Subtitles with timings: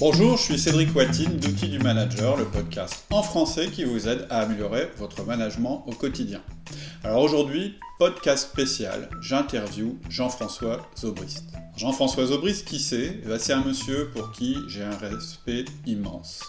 [0.00, 4.26] Bonjour, je suis Cédric Watine d'Outils du Manager, le podcast en français qui vous aide
[4.30, 6.40] à améliorer votre management au quotidien.
[7.04, 11.44] Alors aujourd'hui, podcast spécial, j'interview Jean-François Zobrist.
[11.76, 13.20] Jean-François Zobrist, qui c'est?
[13.22, 16.44] Eh ben, C'est un monsieur pour qui j'ai un respect immense.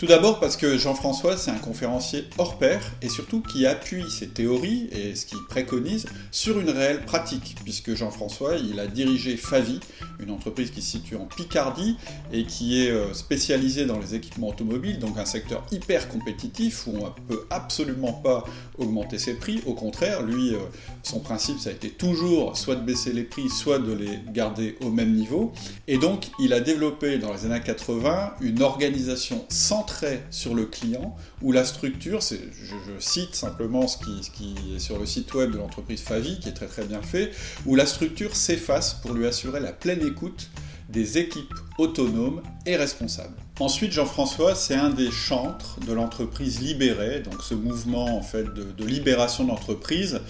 [0.00, 4.28] Tout d'abord parce que Jean-François, c'est un conférencier hors pair et surtout qui appuie ses
[4.28, 9.78] théories et ce qu'il préconise sur une réelle pratique, puisque Jean-François, il a dirigé Favi,
[10.18, 11.98] une entreprise qui se situe en Picardie
[12.32, 16.92] et qui est euh, spécialisée dans les équipements automobiles, donc un secteur hyper compétitif où
[16.98, 18.44] on ne peut absolument pas
[18.78, 19.60] augmenter ses prix.
[19.66, 20.60] Au contraire, lui, euh,
[21.02, 24.78] son principe, ça a été toujours soit de baisser les prix, soit de les garder
[24.80, 25.52] au même niveau.
[25.88, 29.89] Et donc, il a développé dans les années 80 une organisation centrale
[30.30, 35.06] sur le client, où la structure, je, je, cite simplement ce qui, est sur le
[35.06, 37.32] site web de l'entreprise Favi, qui est très très bien fait,
[37.66, 40.50] où la structure s'efface pour lui assurer la pleine écoute
[40.88, 43.36] des équipes autonomes et responsables.
[43.60, 48.64] Ensuite, Jean-François, c'est un des chantres de l'entreprise libérée, donc ce mouvement en fait de,
[48.64, 50.20] de libération d'entreprise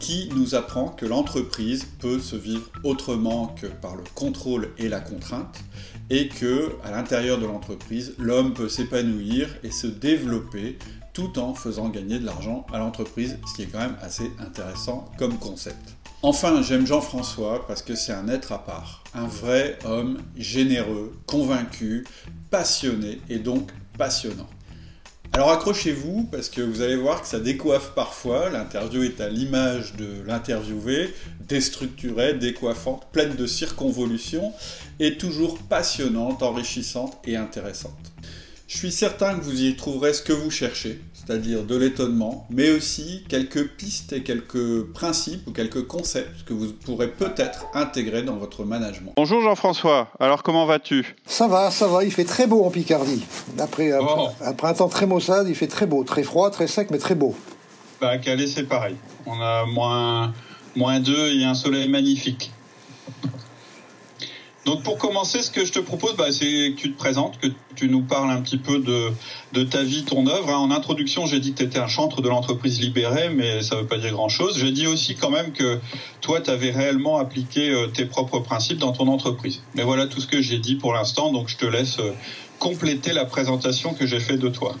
[0.00, 5.00] qui nous apprend que l'entreprise peut se vivre autrement que par le contrôle et la
[5.00, 5.64] contrainte
[6.10, 10.78] et que à l'intérieur de l'entreprise, l'homme peut s'épanouir et se développer
[11.12, 15.10] tout en faisant gagner de l'argent à l'entreprise, ce qui est quand même assez intéressant
[15.16, 15.96] comme concept.
[16.22, 22.06] Enfin, j'aime Jean-François parce que c'est un être à part, un vrai homme généreux, convaincu,
[22.50, 24.48] passionné et donc passionnant.
[25.34, 28.50] Alors accrochez-vous parce que vous allez voir que ça décoiffe parfois.
[28.50, 31.12] L'interview est à l'image de l'interviewé,
[31.48, 34.52] déstructurée, décoiffante, pleine de circonvolutions
[35.00, 37.92] et toujours passionnante, enrichissante et intéressante.
[38.66, 42.70] Je suis certain que vous y trouverez ce que vous cherchez, c'est-à-dire de l'étonnement, mais
[42.70, 48.36] aussi quelques pistes et quelques principes ou quelques concepts que vous pourrez peut-être intégrer dans
[48.36, 49.12] votre management.
[49.16, 51.14] Bonjour Jean-François, alors comment vas-tu?
[51.26, 53.22] Ça va, ça va, il fait très beau en Picardie.
[53.58, 57.14] Après un, printemps très maussade, il fait très beau, très froid, très sec, mais très
[57.14, 57.36] beau.
[58.00, 58.96] Bah, Calais, c'est pareil.
[59.26, 60.32] On a moins,
[60.76, 62.50] moins 2 et un soleil magnifique.
[64.64, 67.48] Donc pour commencer, ce que je te propose, bah, c'est que tu te présentes, que
[67.74, 70.50] tu nous parles un petit peu de, ta vie, ton œuvre.
[70.50, 73.82] En introduction, j'ai dit que tu étais un chantre de l'entreprise libérée, mais ça ne
[73.82, 74.58] veut pas dire grand-chose.
[74.58, 75.78] J'ai dit aussi quand même que
[76.22, 79.60] toi, tu avais réellement appliqué euh, tes propres principes dans ton entreprise.
[79.74, 82.12] Mais voilà tout ce que j'ai dit pour l'instant, donc je te laisse euh,
[82.58, 84.76] compléter la présentation que j'ai faite de toi.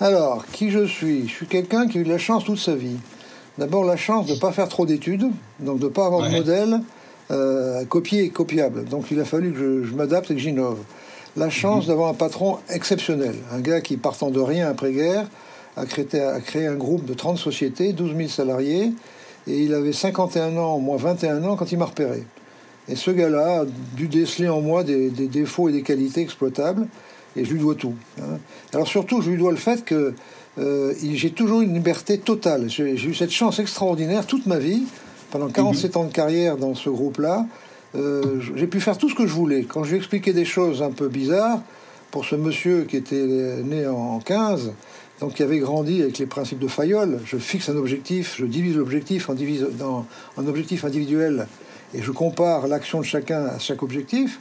[0.00, 1.28] Alors, qui je suis?
[1.28, 2.96] Je suis quelqu'un qui a eu de la chance toute sa vie.
[3.58, 6.34] D'abord, la chance de ne pas faire trop d'études, donc de ne pas avoir de
[6.34, 6.80] modèle
[7.30, 8.84] euh, copier et copiable.
[8.84, 10.80] Donc il a fallu que je, m'adapte et que j'innove.
[11.36, 11.88] La chance mhm.
[11.88, 15.26] d'avoir un patron exceptionnel, un gars qui, partant de rien après-guerre,
[15.76, 18.92] a créé, a créé un groupe de 30 sociétés, 12 000 salariés,
[19.46, 22.24] et il avait 51 ans, moins 21 ans, quand il m'a repéré.
[22.88, 23.64] Et ce gars-là a
[23.96, 26.86] dû déceler en moi des, défauts et des qualités exploitables,
[27.36, 27.94] et je lui dois tout.
[28.20, 28.38] Hein.
[28.72, 30.14] Alors surtout, je lui dois le fait que
[30.58, 32.68] euh, j'ai toujours une liberté totale.
[32.68, 34.84] J'ai eu cette chance extraordinaire toute ma vie
[35.34, 36.00] pendant 47 mhm.
[36.00, 37.44] ans de carrière dans ce groupe-là,
[37.96, 39.64] euh, j'ai pu faire tout ce que je voulais.
[39.64, 41.60] Quand je lui expliquais des choses un peu bizarres,
[42.12, 43.26] pour ce monsieur qui était
[43.64, 44.72] né en 15,
[45.18, 48.76] donc qui avait grandi avec les principes de Fayol, je fixe un objectif, je divise
[48.76, 50.06] l'objectif en, divise, dans,
[50.38, 51.48] un objectif individuel
[51.94, 54.38] et je compare l'action de chacun à chaque objectif.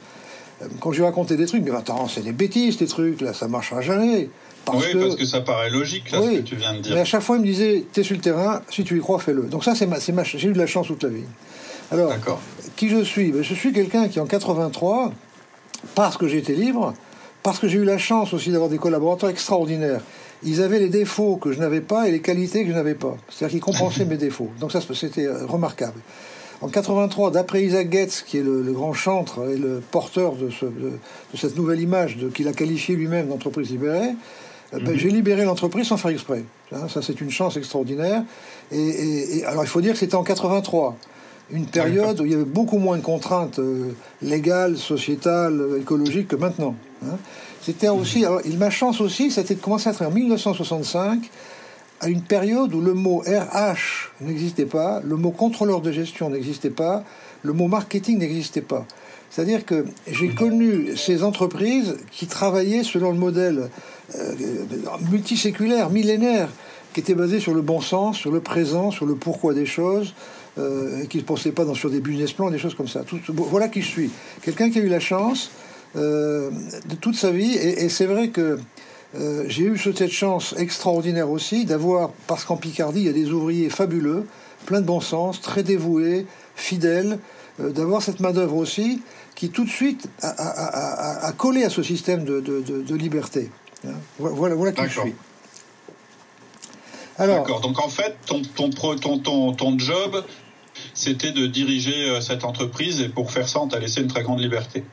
[0.62, 3.34] Euh, quand je lui racontais des trucs, mais attends, c'est des bêtises, ces trucs, là,
[3.34, 4.30] ça marchera jamais.
[4.74, 6.96] oui, parce que ça paraît logique, là, ce que tu viens de dire.
[6.96, 9.20] Mais à chaque fois, il me disait, t'es sur le terrain, si tu y crois,
[9.20, 9.44] fais-le.
[9.44, 11.24] Donc ça, c'est ma, ma j'ai eu de la chance toute la vie.
[11.92, 12.14] Alors,
[12.76, 13.32] qui je suis?
[13.32, 15.12] Ben, Je suis quelqu'un qui, en 83,
[15.96, 16.94] parce que j'ai été libre,
[17.44, 20.02] parce que j'ai eu la chance aussi d'avoir des collaborateurs extraordinaires,
[20.46, 23.16] ils avaient les défauts que je n'avais pas et les qualités que je n'avais pas.
[23.30, 24.50] C'est-à-dire qu'ils compensaient mes défauts.
[24.60, 26.00] Donc ça, c'était euh, remarquable.
[26.64, 30.50] En 83, d'après Isaac Getz, qui est le, grand chantre et le porteur de,
[31.38, 34.12] cette nouvelle image qu'il a qualifié lui-même d'entreprise libérée,
[34.74, 34.98] euh, ben, mhm.
[34.98, 36.46] j'ai libéré l'entreprise sans faire exprès.
[36.72, 38.24] Hein, ça, c'est une chance extraordinaire.
[38.72, 40.96] Et, alors, il faut dire que c'était en 83,
[41.52, 43.92] une période où il y avait beaucoup moins de contraintes euh,
[44.22, 46.76] légales, sociétales, écologiques que maintenant.
[47.06, 47.18] Hein.
[47.62, 48.26] C'était aussi, mhm.
[48.26, 51.30] alors, il ma chance aussi, c'était de commencer à être en 1965
[52.04, 56.70] à une période où le mot RH n'existait pas, le mot contrôleur de gestion n'existait
[56.70, 57.04] pas,
[57.44, 58.86] le mot marketing n'existait pas.
[59.30, 63.70] C'est-à-dire que j'ai connu ces entreprises qui travaillaient selon le modèle
[64.16, 64.34] euh,
[65.10, 66.50] multiséculaire, millénaire,
[66.94, 70.14] qui était basé sur le bon sens, sur le présent, sur le pourquoi des choses,
[70.60, 73.04] euh, qui ne pensait pas dans, sur des business plans, des choses comme ça.
[73.30, 74.12] Voilà qui je suis.
[74.42, 75.52] Quelqu'un qui a eu la chance
[75.96, 76.52] euh,
[76.90, 78.60] de toute sa vie, et c'est vrai que
[79.16, 83.32] euh, j'ai eu cette chance extraordinaire aussi d'avoir, parce qu'en Picardie, il y a des
[83.32, 84.26] ouvriers fabuleux,
[84.66, 86.26] plein de bon sens, très dévoués,
[86.56, 87.20] fidèles,
[87.60, 89.02] euh, d'avoir cette main-d'œuvre aussi
[89.36, 93.50] qui tout de suite a, collé à ce système de, liberté.
[93.86, 93.94] Hein.
[94.20, 95.16] Voilà, voilà qui je suis.
[97.18, 97.62] D'accord.
[97.62, 100.24] Donc en fait, ton, ton, ton, ton job,
[100.94, 104.24] c'était de diriger euh, cette entreprise et pour faire ça, on t'a laissé une très
[104.24, 104.84] grande liberté.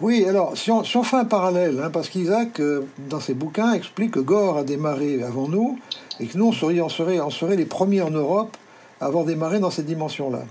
[0.00, 4.12] Oui, alors si on, fait un parallèle, hein, parce qu'Isaac, euh, dans ses bouquins, explique
[4.12, 5.78] que Gore a démarré avant nous
[6.20, 8.56] et que nous, on serait, on serait, on serait les premiers en Europe
[9.00, 10.42] à avoir démarré dans cette dimension-là.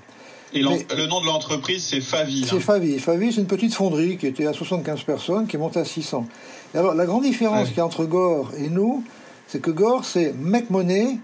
[0.53, 2.45] Et le nom de l'entreprise, c'est Favi.
[2.47, 2.59] C'est hein.
[2.59, 2.99] Favi.
[2.99, 6.25] Favi, c'est une petite fonderie qui était à 75 personnes, qui est montée à 600.
[6.73, 9.03] Et alors, la grande différence qu'il y a entre Gore et nous,
[9.47, 11.17] c'est que Gore, c'est make money,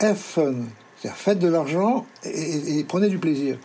[0.00, 0.54] have fun.
[0.96, 3.56] C'est-à-dire, faites de l'argent et, prenez du plaisir.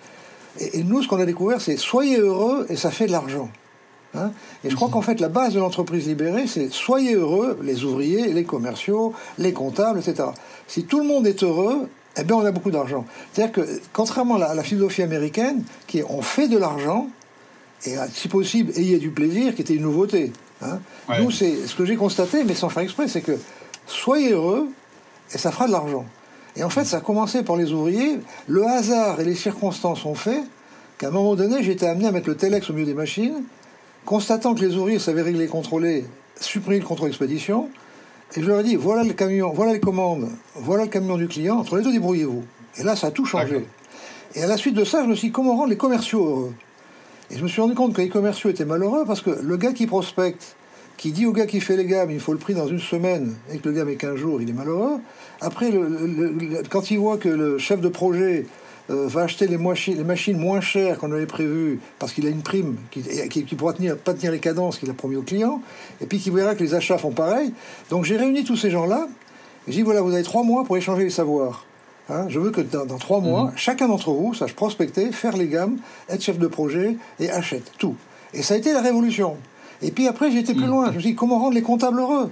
[0.60, 3.50] Et, nous, ce qu'on a découvert, c'est soyez heureux et ça fait de l'argent.
[4.18, 4.32] Hein.
[4.64, 8.34] et je crois qu'en fait, la base de l'entreprise libérée, c'est soyez heureux, les ouvriers,
[8.34, 10.30] les commerciaux, les comptables, etc.
[10.68, 11.88] Si tout le monde est heureux,
[12.20, 13.06] eh bien, on a beaucoup d'argent.
[13.32, 17.08] C'est-à-dire que, contrairement à la, philosophie américaine, qui est on fait de l'argent,
[17.86, 20.34] et si possible, ayez du plaisir, qui était une nouveauté.
[20.64, 20.80] Hein.
[21.20, 23.38] Nous, c'est ce que j'ai constaté, mais sans faire exprès, c'est que
[23.86, 24.68] soyez heureux,
[25.34, 26.06] et ça fera de l'argent.
[26.56, 28.20] Et en fait, ça a commencé par les ouvriers.
[28.48, 30.42] Le hasard et les circonstances ont fait
[30.98, 33.44] qu'à un moment donné, j'ai été amené à mettre le Telex au milieu des machines,
[34.08, 36.06] constatant que les ouvriers savaient régler et contrôler,
[36.40, 37.70] supprimer le contrôle expédition.
[38.36, 41.28] Et je leur ai dit, voilà le camion, voilà les commandes, voilà le camion du
[41.28, 42.44] client, entre les deux, débrouillez-vous.
[42.78, 43.66] Et là, ça a tout changé.
[44.34, 46.54] Et à la suite de ça, je me suis dit, comment rendre les commerciaux heureux?
[47.30, 49.74] Et je me suis rendu compte que les commerciaux étaient malheureux parce que le gars
[49.74, 50.56] qui prospecte,
[50.96, 53.36] qui dit au gars qui fait les gammes, il faut le prix dans une semaine,
[53.52, 55.00] et que le gars met 15 jours, il est malheureux.
[55.42, 55.70] Après,
[56.70, 58.46] quand il voit que le chef de projet
[58.90, 62.78] euh, va acheter les, machines moins chères qu'on avait prévues, parce qu'il a une prime
[62.92, 65.62] qui, qui, pourra tenir, pas tenir les cadences qu'il a promis au client,
[66.02, 67.54] et puis qu'il verra que les achats font pareil.
[67.90, 69.08] Donc j'ai réuni tous ces gens-là,
[69.68, 71.66] et j'ai dit voilà, vous avez trois mois pour échanger les savoirs.
[72.10, 73.52] Hein, je veux que dans, trois mois, mhm.
[73.58, 75.78] chacun d'entre vous sache prospecter, faire les gammes,
[76.10, 77.96] être chef de projet et achète tout.
[78.34, 79.36] Et ça a été la révolution.
[79.82, 80.70] Et puis après, j'ai été plus mm.
[80.70, 80.86] loin.
[80.92, 82.30] Je me suis dit, comment rendre les comptables heureux?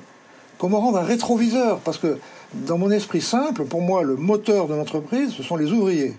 [0.58, 1.80] Comment rendre un rétroviseur?
[1.80, 2.18] Parce que
[2.54, 6.14] dans mon esprit simple, pour moi, le moteur de l'entreprise, ce sont les ouvriers.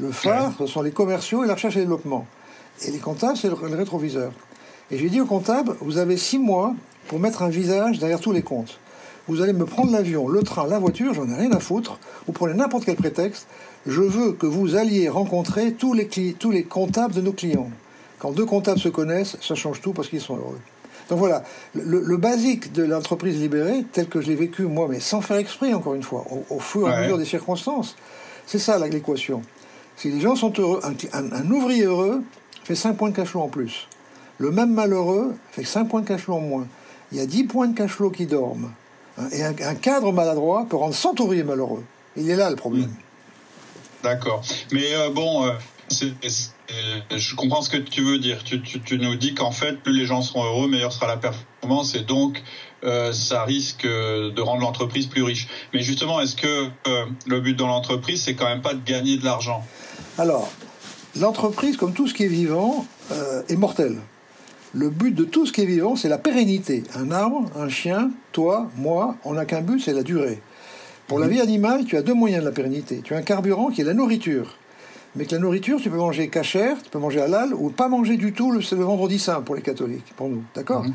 [0.00, 2.26] Le phare, ce sont les commerciaux et la recherche et développement.
[2.86, 4.32] Et les comptables, c'est le, rétroviseur.
[4.90, 6.74] Et j'ai dit aux comptables, vous avez six mois
[7.08, 8.78] pour mettre un visage derrière tous les comptes.
[9.28, 11.98] Vous allez me prendre l'avion, le train, la voiture, j'en ai rien à foutre.
[12.26, 13.46] Vous prenez n'importe quel prétexte.
[13.86, 17.70] Je veux que vous alliez rencontrer tous les, tous les comptables de nos clients.
[18.18, 20.58] Quand deux comptables se connaissent, ça change tout parce qu'ils sont heureux.
[21.10, 21.42] Donc voilà,
[21.74, 25.74] le, basique de l'entreprise libérée, tel que je l'ai vécu moi, mais sans faire exprès,
[25.74, 27.96] encore une fois, au, fur et à mesure des circonstances,
[28.46, 29.42] c'est ça l'équation.
[30.00, 30.80] Si les gens sont heureux,
[31.12, 32.22] un, ouvrier heureux
[32.64, 33.86] fait 5 points de cash flow en plus.
[34.38, 36.66] Le même malheureux fait 5 points de cash flow en moins.
[37.12, 38.72] Il y a 10 points de cash flow qui dorment.
[39.18, 41.84] Hein, et un, cadre maladroit peut rendre 100 ouvriers malheureux.
[42.16, 42.90] Il est là le problème.
[44.02, 44.40] D'accord.
[44.72, 45.52] Mais euh, bon, euh,
[47.10, 48.42] je comprends ce que tu veux dire.
[48.44, 52.00] Tu, nous dis qu'en fait, plus les gens seront heureux, meilleure sera la performance et
[52.00, 52.42] donc
[52.84, 55.48] euh, ça risque de rendre l'entreprise plus riche.
[55.74, 59.16] Mais justement, est-ce que euh, le but dans l'entreprise, c'est quand même pas de gagner
[59.16, 59.66] de l'argent?
[60.18, 60.50] Alors,
[61.18, 63.96] l'entreprise, comme tout ce qui est vivant, euh, est mortel.
[64.72, 66.84] Le but de tout ce qui est vivant, c'est la pérennité.
[66.94, 70.40] Un arbre, un chien, toi, moi, on n'a qu'un but, c'est la durée.
[71.08, 73.00] Pour la vie animale, tu as deux moyens de la pérennité.
[73.02, 74.56] Tu as un carburant qui est la nourriture
[75.16, 78.16] mais que la nourriture, tu peux manger cachère, tu peux manger halal, ou pas manger
[78.16, 80.84] du tout, c'est le vendredi saint pour les catholiques, pour nous, d'accord?
[80.84, 80.94] Mhm.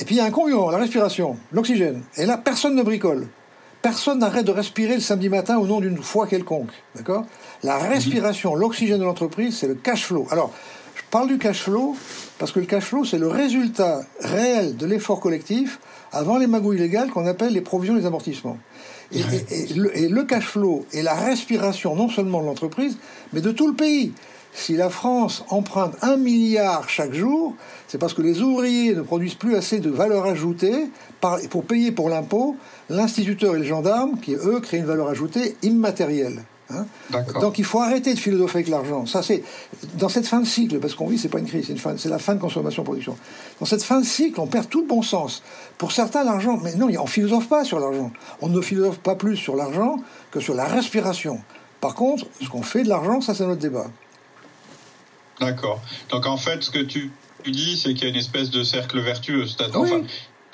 [0.00, 2.02] Et puis il y a un concurrent, la respiration, l'oxygène.
[2.16, 3.26] Et là, personne ne bricole.
[3.88, 7.24] Personne n'arrête de respirer le samedi matin au nom d'une foi quelconque, d'accord?
[7.62, 10.26] La respiration, l'oxygène de l'entreprise, c'est le cash flow.
[10.30, 10.52] Alors,
[10.94, 11.96] je parle du cash flow
[12.38, 15.80] parce que le cash flow, c'est le résultat réel de l'effort collectif
[16.12, 18.58] avant les magouilles légales qu'on appelle les provisions et les amortissements.
[19.10, 19.22] Et,
[19.74, 22.98] le, cash flow et la respiration non seulement de l'entreprise,
[23.32, 24.12] mais de tout le pays.
[24.52, 27.54] Si la France emprunte un milliard chaque jour,
[27.86, 30.88] c'est parce que les ouvriers ne produisent plus assez de valeur ajoutée
[31.48, 32.56] pour payer pour l'impôt
[32.88, 36.42] l'instituteur et le gendarme qui, eux, créent une valeur ajoutée immatérielle.
[36.70, 36.84] Hein.
[37.40, 39.06] Donc il faut arrêter de philosopher avec l'argent.
[39.06, 39.42] Ça c'est
[39.94, 42.34] dans cette fin de cycle, parce qu'on vit, c'est pas une crise, c'est la fin
[42.34, 43.16] de consommation-production.
[43.58, 45.42] Dans cette fin de cycle, on perd tout le bon sens.
[45.78, 48.12] Pour certains, l'argent, mais non, on philosophe pas sur l'argent.
[48.42, 49.96] On ne philosophe pas plus sur l'argent
[50.30, 51.40] que sur la respiration.
[51.80, 53.86] Par contre, ce qu'on fait de l'argent, ça c'est notre débat.
[55.40, 55.80] D'accord.
[56.10, 57.10] Donc en fait, ce que tu,
[57.46, 59.46] dis, c'est qu'il y a une espèce de cercle vertueux.
[59.74, 60.02] Enfin,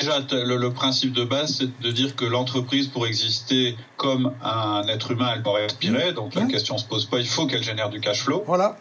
[0.05, 5.13] Déjà, le, principe de base, c'est de dire que l'entreprise, pour exister comme un être
[5.13, 6.13] humain, elle doit respirer.
[6.13, 8.45] Donc la question se pose pas, il faut qu'elle génère du cash flow.
[8.47, 8.77] Voilà.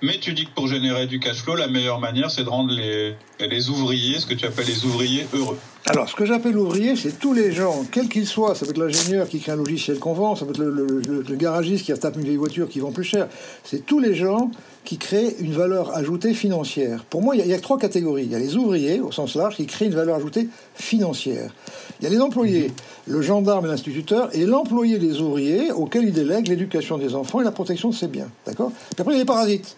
[0.00, 2.72] Mais tu dis que pour générer du cash flow, la meilleure manière, c'est de rendre
[2.72, 5.58] les, les ouvriers, ce que tu appelles les ouvriers, heureux.
[5.86, 8.54] Alors, ce que j'appelle ouvrier, c'est tous les gens, quels qu'ils soient.
[8.54, 11.84] Ça peut être l'ingénieur qui crée un logiciel qu'on vend, ça peut être le, garagiste
[11.84, 13.28] qui tape une vieille voiture qui vend plus cher.
[13.64, 14.50] C'est tous les gens
[14.86, 17.04] qui créent une valeur ajoutée financière.
[17.04, 18.24] Pour moi, il y, a, trois catégories.
[18.24, 21.52] Il y a les ouvriers, au sens large, qui créent une valeur ajoutée financière.
[22.00, 22.70] Il y a les employés,
[23.06, 27.44] le gendarme et l'instituteur, et l'employé des ouvriers, auquel il délègue l'éducation des enfants et
[27.44, 28.28] la protection de ses biens.
[28.46, 28.72] D'accord?
[28.72, 29.76] Puis après, il y a les parasites.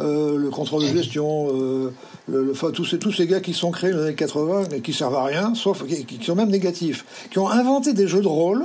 [0.00, 1.92] Euh, le contrôle de gestion, euh,
[2.26, 5.24] le, tous, ces, gars qui sont créés dans les années 80 et qui servent à
[5.24, 8.64] rien, sauf qui, sont même négatifs, qui ont inventé des jeux de rôle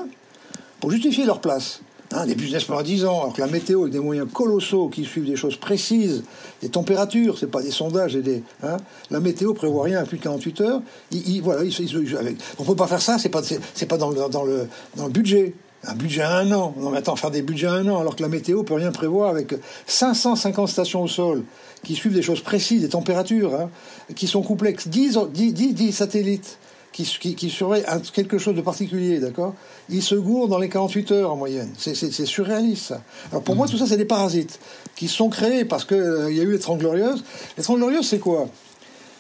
[0.79, 1.81] pour justifier leur place.
[2.11, 5.05] Hein, des business pendant 10 ans, alors que la météo, avec des moyens colossaux qui
[5.05, 6.23] suivent des choses précises,
[6.63, 8.41] des températures, c'est pas des sondages et des.
[8.63, 8.77] Hein,
[9.11, 10.81] la météo prévoit rien à plus de 48 heures.
[11.11, 13.43] Il, voilà, il, avec, on peut pas faire ça, c'est pas,
[13.87, 14.09] pas dans
[14.43, 14.67] le
[15.11, 15.53] budget.
[15.85, 16.73] Un budget à un an.
[16.77, 18.91] Non, mais attends, faire des budgets à un an, alors que la météo peut rien
[18.91, 19.53] prévoir avec
[19.87, 21.43] 550 stations au sol
[21.83, 23.69] qui suivent des choses précises, des températures, hein,
[24.15, 26.57] qui sont complexes, 10, 10, 10 satellites
[26.91, 29.53] qui, qui, qui surveillent quelque chose de particulier, d'accord?
[29.89, 31.69] Il se gourre dans les 48 heures en moyenne.
[31.77, 31.95] C'est
[32.25, 33.01] surréaliste, ça.
[33.31, 34.59] Alors pour moi, tout ça, c'est des parasites
[34.95, 37.23] qui sont créés parce qu'il euh, y a eu les Trente Glorieuses.
[37.57, 38.49] Les Trente Glorieuses, c'est quoi?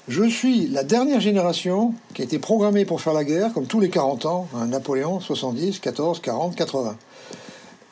[0.09, 3.79] Je suis la dernière génération qui a été programmée pour faire la guerre, comme tous
[3.79, 6.97] les 40 ans, hein, Napoléon, 70, 14, 40, 80.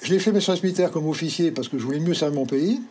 [0.01, 2.47] Je l'ai fait mes services militaires comme officier parce que je voulais mieux servir mon
[2.47, 2.81] pays.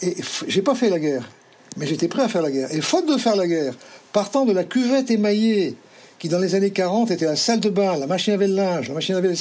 [0.00, 0.14] Et
[0.46, 1.28] j'ai pas fait la guerre,
[1.76, 2.72] mais j'étais prêt à faire la guerre.
[2.72, 3.74] Et faute de faire la guerre,
[4.12, 5.74] partant de la cuvette émaillée
[6.20, 8.54] qui dans les années 40 était la salle de bain, la machine à laver le
[8.54, 9.34] linge, la machine à laver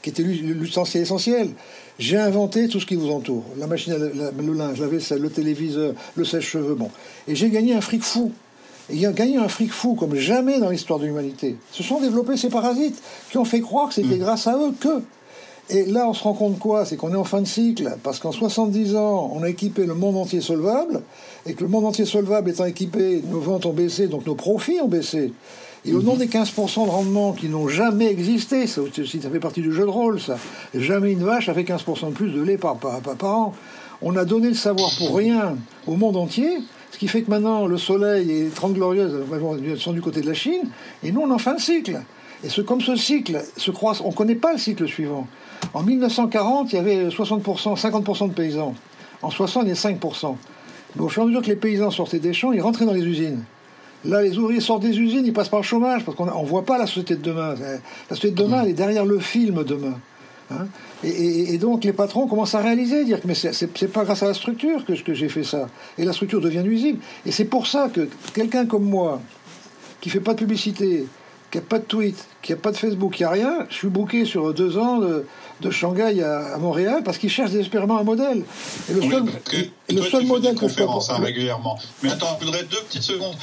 [0.00, 1.50] qui était l'ustensile essentiel.
[1.98, 3.44] J'ai inventé tout ce qui vous entoure.
[3.58, 6.90] La machine à le linge, la vaisselle, le téléviseur, le sèche-cheveux, bon.
[7.28, 8.32] Et j'ai gagné un fric fou.
[8.90, 11.56] Et il a gagné un fric fou comme jamais dans l'histoire de l'humanité.
[11.72, 14.20] Se sont développés ces parasites qui ont fait croire que c'était mm.
[14.20, 15.02] grâce à eux que.
[15.72, 16.84] Et là, on se rend compte quoi?
[16.84, 19.94] C'est qu'on est en fin de cycle, parce qu'en 70 ans, on a équipé le
[19.94, 21.02] monde entier solvable,
[21.46, 24.80] et que le monde entier solvable étant équipé, nos ventes ont baissé, donc nos profits
[24.80, 25.32] ont baissé.
[25.86, 29.62] Et au nom des 15% de rendement qui n'ont jamais existé, ça, ça, fait partie
[29.62, 30.36] du jeu de rôle, ça.
[30.74, 33.54] Jamais une vache a fait 15% de plus de lait par, par, par, an.
[34.02, 35.56] On a donné le savoir pour rien
[35.86, 36.58] au monde entier,
[36.90, 39.14] ce qui fait que maintenant le soleil les 30 glorieuses
[39.78, 40.68] sont du côté de la Chine,
[41.02, 42.00] et nous on est en fin de cycle.
[42.42, 45.26] Et ce, comme ce cycle se croise, on ne connaît pas le cycle suivant.
[45.74, 48.74] En 1940, il y avait 60%, 50% de paysans.
[49.22, 50.36] En 60, il y a 5%.
[50.96, 52.94] Mais au fur et à mesure que les paysans sortaient des champs, ils rentraient dans
[52.94, 53.44] les usines.
[54.06, 56.64] Là, les ouvriers sortent des usines, ils passent par le chômage, parce qu'on ne voit
[56.64, 57.54] pas la société de demain.
[58.08, 59.98] La société de demain, elle est derrière le film demain.
[60.50, 60.66] Hein.
[61.02, 64.34] Et, donc, les patrons commencent à réaliser, dire que mais c'est pas grâce à la
[64.34, 65.68] structure que, que j'ai fait ça.
[65.96, 66.98] Et la structure devient nuisible.
[67.24, 69.20] Et c'est pour ça que quelqu'un comme moi,
[70.00, 71.06] qui fait pas de publicité,
[71.50, 73.88] qui a pas de tweet, qui a pas de Facebook, qui a rien, je suis
[73.88, 75.26] booké sur deux ans de,
[75.60, 78.44] de Shanghai à, Montréal parce qu'ils cherchent désespérément un modèle.
[78.88, 79.24] Et le seul,
[79.88, 81.78] le seul modèle que je peux régulièrement.
[82.02, 83.34] Mais attends, je voudrais deux petites secondes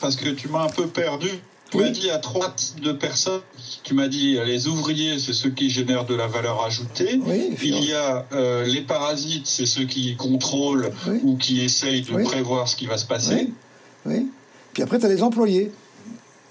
[0.00, 1.30] parce que tu m'as un peu perdu.
[1.70, 3.40] Tu m'as dit à trois types de personnes.
[3.84, 7.20] Tu m'as dit les ouvriers, c'est ceux qui génèrent de la valeur ajoutée.
[7.62, 10.90] Il y a euh, les parasites, c'est ceux qui contrôlent
[11.22, 13.52] ou qui essayent de prévoir ce qui va se passer.
[14.04, 14.26] Oui.
[14.72, 15.70] Puis après, tu as les employés.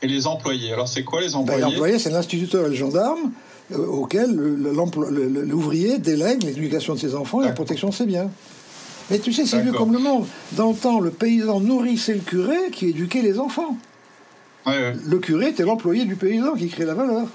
[0.02, 0.72] Et les employés.
[0.72, 1.60] Alors, c'est quoi les ben, employés?
[1.60, 3.32] Les employés, c'est l'instituteur et le gendarme
[3.74, 8.30] euh, auquel l'ouvrier délègue l'éducation de ses enfants et la protection de ses biens.
[9.12, 10.28] Mais tu sais, c'est vieux comme le monde.
[10.54, 13.78] Dans le temps, le paysan nourrissait le curé qui éduquait les enfants.
[15.06, 17.28] Le curé était l'employé du paysan qui crée la valeur.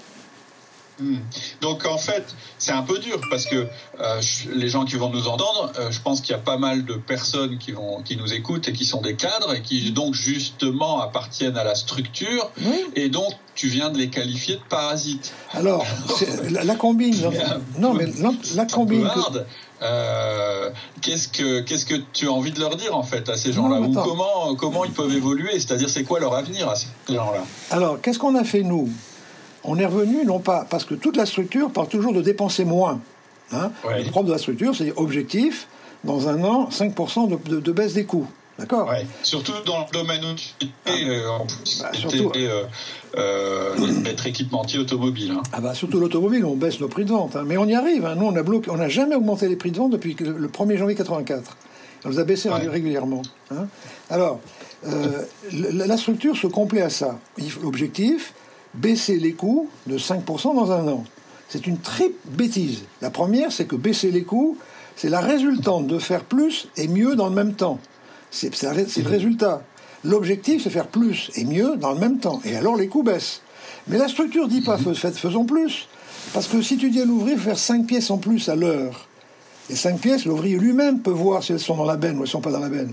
[1.00, 1.16] Hmm.
[1.60, 2.24] Donc en fait,
[2.58, 3.66] c'est un peu dur parce que
[3.98, 4.20] euh,
[4.54, 6.94] les gens qui vont nous entendre, euh, je pense qu'il y a pas mal de
[6.94, 11.00] personnes qui vont qui nous écoutent et qui sont des cadres et qui donc justement
[11.00, 12.52] appartiennent à la structure
[12.94, 15.32] et donc tu viens de les qualifier de parasites.
[15.52, 15.84] Alors
[16.50, 17.16] la, combine,
[17.78, 18.06] non mais
[18.54, 19.10] la, combine.
[19.82, 20.70] Euh,
[21.02, 23.80] qu'est-ce que qu'est-ce que tu as envie de leur dire en fait à ces gens-là
[23.80, 28.00] ou comment comment ils peuvent évoluer C'est-à-dire c'est quoi leur avenir à ces gens-là Alors
[28.00, 28.88] qu'est-ce qu'on a fait nous
[29.64, 33.00] on est revenu, non pas, parce que toute la structure parle toujours de dépenser moins.
[33.52, 33.70] Hein.
[33.84, 35.68] Le propre de la structure, c'est objectif,
[36.04, 38.26] dans un an, 5% de, baisse des coûts.
[38.58, 38.92] D'accord
[39.22, 42.64] Surtout dans le domaine où tu euh, en plus, bah, surtout, euh,
[43.16, 45.32] euh, être équipementier automobile.
[45.32, 45.42] Hein.
[45.52, 47.34] Ah bah, surtout l'automobile, on baisse nos prix de vente.
[47.34, 47.44] Hein.
[47.46, 48.08] Mais on y arrive.
[48.16, 50.76] Nous, on a bloqué, on n'a jamais augmenté les prix de vente depuis le 1er
[50.76, 51.56] janvier 84.
[52.04, 53.22] On les a baissés régulièrement.
[54.10, 54.40] Alors,
[55.52, 57.18] la, structure se complaît à ça.
[57.62, 58.34] L'objectif,
[58.74, 61.04] baisser les coûts de 5% dans un an.
[61.48, 62.82] C'est une triple bêtise.
[63.00, 64.58] La première, c'est que baisser les coûts,
[64.96, 67.78] c'est la résultante de faire plus et mieux dans le même temps.
[68.34, 68.50] C'est
[69.02, 69.62] le résultat.
[70.04, 72.40] L'objectif, c'est faire plus et mieux dans le même temps.
[72.44, 73.40] Et alors les coûts baissent.
[73.86, 75.88] Mais la structure dit pas faisons plus.
[76.32, 79.06] Parce que si tu dis à l'ouvrier faire 5 pièces en plus à l'heure,
[79.70, 82.22] les 5 pièces, l'ouvrier lui-même peut voir si elles sont dans la benne ou elles
[82.22, 82.92] ne sont pas dans la benne.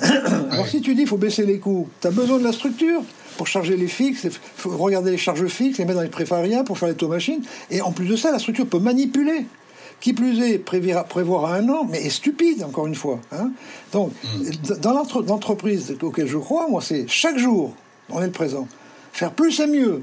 [0.50, 3.00] Alors si tu dis il faut baisser les coûts, tu as besoin de la structure
[3.36, 4.26] pour charger les fixes,
[4.64, 7.42] regarder les charges fixes, les mettre dans les préfariens pour faire les machines.
[7.70, 9.46] Et en plus de ça, la structure peut manipuler.
[10.00, 13.20] Qui plus est, prévoir à un an, mais est stupide, encore une fois.
[13.32, 13.50] Hein.
[13.92, 14.76] Donc, mm.
[14.80, 17.74] dans l'entreprise auquel je crois, moi, c'est chaque jour,
[18.10, 18.68] on est le présent,
[19.12, 20.02] faire plus et mieux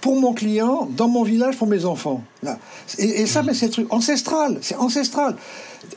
[0.00, 2.22] pour mon client, dans mon village, pour mes enfants.
[2.42, 2.58] Là.
[2.98, 5.36] Et, ça, mais c'est truc ancestral, c'est ancestral.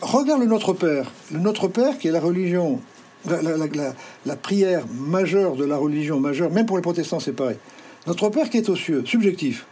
[0.01, 1.12] Regarde le Notre Père.
[1.32, 2.82] Le Notre Père, qui est la religion,
[3.25, 3.41] la,
[4.25, 7.58] la, prière majeure de la religion majeure, même pour les protestants, c'est pareil.
[8.08, 9.65] Notre Père qui est aux cieux, subjectif.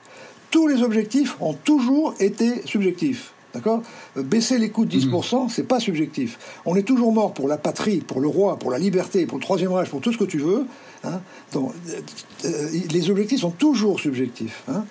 [0.51, 3.34] Tous les objectifs ont toujours été subjectifs.
[3.53, 3.81] D'accord?
[4.17, 6.38] Euh, Baisser les coûts de 10%, c'est pas subjectif.
[6.65, 9.43] On est toujours mort pour la patrie, pour le roi, pour la liberté, pour le
[9.43, 10.65] troisième âge, pour tout ce que tu veux.
[11.03, 11.20] Hein.
[11.51, 12.00] donc, euh,
[12.46, 14.63] euh, les objectifs sont toujours subjectifs.
[14.67, 14.86] Hein.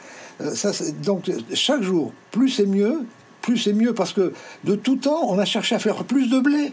[0.55, 3.05] ça, donc, chaque jour, plus c'est mieux,
[3.41, 4.33] plus c'est mieux, parce que
[4.65, 6.73] de tout temps, on a cherché à faire plus de blé.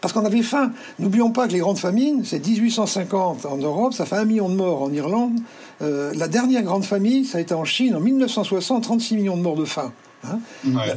[0.00, 0.72] Parce qu'on avait faim.
[1.00, 4.54] N'oublions pas que les grandes famines, c'est 1850 en Europe, ça fait un million de
[4.54, 5.40] morts en Irlande.
[5.80, 9.56] La dernière grande famine, ça a été en Chine en 1960, 36 millions de morts
[9.56, 9.92] de faim.
[10.24, 10.38] Hein.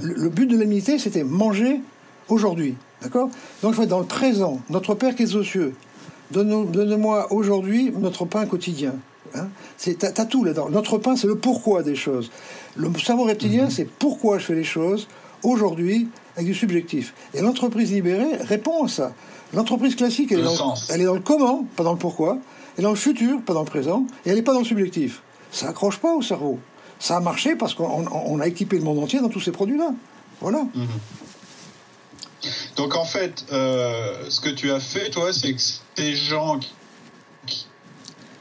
[0.01, 1.79] le, but de l'amitié, c'était manger
[2.29, 2.75] aujourd'hui.
[3.01, 3.29] D'accord?
[3.61, 4.59] Donc, il faut être dans le présent.
[4.69, 5.73] Notre Père qui est aux cieux,
[6.31, 8.95] donne-moi aujourd'hui notre pain quotidien.
[9.35, 9.47] Hein
[9.77, 10.69] T'as tout là-dedans.
[10.69, 12.31] Notre pain, c'est le pourquoi des choses.
[12.75, 13.71] Le cerveau reptilien, mhm.
[13.71, 15.07] c'est pourquoi je fais les choses
[15.43, 17.13] aujourd'hui avec du subjectif.
[17.33, 19.13] Et l'entreprise libérée répond à ça.
[19.53, 22.37] L'entreprise classique, elle, est dans, elle est dans le comment, pas dans le pourquoi.
[22.77, 24.05] Est dans le futur, pas dans le présent.
[24.25, 25.21] Et elle n'est pas dans le subjectif.
[25.51, 26.59] Ça accroche pas au cerveau.
[26.99, 29.91] Ça a marché parce qu'on a équipé le monde entier dans tous ces produits-là.
[30.39, 30.63] Voilà.
[30.75, 30.87] Mhm.
[32.75, 35.61] Donc en fait, euh, ce que tu as fait, toi, c'est que
[35.95, 36.59] ces gens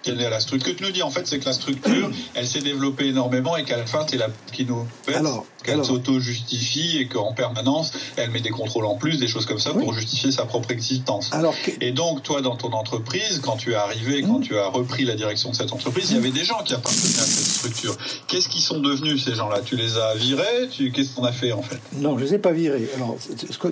[0.03, 0.69] quelle est la structure.
[0.69, 3.57] Ce que tu nous dis, en fait, c'est que la structure, elle s'est développée énormément
[3.57, 5.15] et qu'à la fin, c'est la qui nous fait
[5.63, 9.73] qu'elle s'auto-justifie et qu'en permanence, elle met des contrôles en plus, des choses comme ça,
[9.73, 11.31] pour justifier sa propre existence.
[11.33, 14.43] Alors Et donc, toi, dans ton entreprise, quand tu es arrivé, quand hmm.
[14.43, 17.19] tu as repris la direction de cette entreprise, il y avait des gens qui appartenaient
[17.19, 17.97] à cette structure.
[18.27, 19.61] Qu'est-ce qu'ils sont devenus, ces gens-là?
[19.61, 20.69] Tu les as virés?
[20.95, 21.79] Qu'est-ce qu'on a fait, en fait?
[21.93, 22.89] Non, je ne les ai pas virés.
[22.97, 23.17] Alors,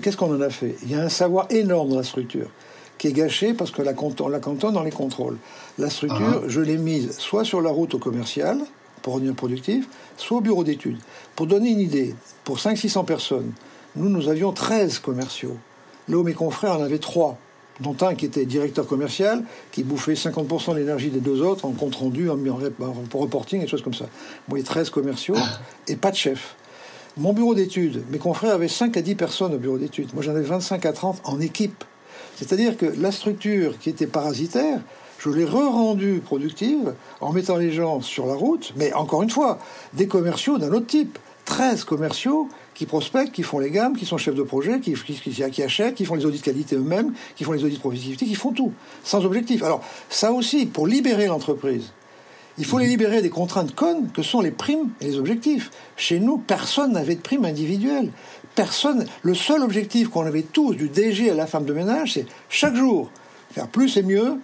[0.02, 0.76] qu'est-ce qu'on en a fait?
[0.82, 2.48] Il y a un savoir énorme dans la structure
[2.98, 5.38] qui est gâché parce que la, on la cantonne dans les contrôles.
[5.78, 6.48] La structure, uh-huh.
[6.48, 8.60] je l'ai mise soit sur la route au commercial,
[9.02, 10.98] pour revenir productif, soit au bureau d'études.
[11.36, 13.52] Pour donner une idée, pour 500-600 personnes,
[13.96, 15.56] nous, nous avions 13 commerciaux.
[16.08, 17.38] Là où mes confrères en avaient 3,
[17.80, 21.72] dont un qui était directeur commercial, qui bouffait 50% de l'énergie des deux autres en
[21.72, 22.36] compte rendu, en,
[23.14, 24.06] reporting et choses comme ça.
[24.48, 25.36] Moi, 13 commerciaux
[25.86, 26.56] et pas de chef.
[27.16, 30.12] Mon bureau d'études, mes confrères avaient 5 à 10 personnes au bureau d'études.
[30.14, 31.84] Moi, j'en avais 25 à 30 en équipe.
[32.38, 34.80] C'est-à-dire que la structure qui était parasitaire,
[35.18, 39.58] je l'ai re-rendue productive en mettant les gens sur la route, mais encore une fois,
[39.94, 41.18] des commerciaux d'un autre type.
[41.46, 45.94] 13 commerciaux qui prospectent, qui font les gammes, qui sont chefs de projet, qui, achètent,
[45.94, 48.70] qui font les audits qualité eux-mêmes, qui font les audits productivité, qui font tout,
[49.02, 49.62] sans objectif.
[49.62, 51.90] Alors, ça aussi, pour libérer l'entreprise,
[52.58, 55.70] il faut les libérer des contraintes connes que sont les primes et les objectifs.
[55.96, 58.10] Chez nous, personne n'avait de prime individuelle
[58.58, 59.06] personne.
[59.22, 62.74] Le seul objectif qu'on avait tous, du DG à la femme de ménage, c'est chaque
[62.74, 63.08] jour
[63.52, 64.34] faire plus et mieux